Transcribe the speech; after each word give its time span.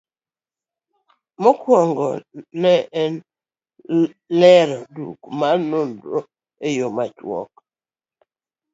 Mokwongo, 1.41 2.07
ne 2.61 2.73
en 3.01 3.13
lero 4.39 4.79
duoko 4.93 5.27
mar 5.39 5.57
nonro 5.71 6.17
e 6.67 6.67
yo 6.77 6.87
machuok 6.95 7.51